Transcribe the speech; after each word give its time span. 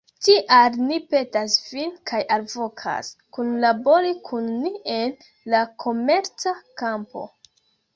Tial, 0.27 0.77
ni 0.85 0.95
petas 1.11 1.57
vin 1.73 1.93
kaj 2.13 2.23
alvokas, 2.39 3.13
kunlabori 3.39 4.17
kun 4.33 4.51
ni 4.67 4.75
en 4.99 5.17
la 5.57 5.65
komerca 5.89 6.61
kampo. 6.85 7.29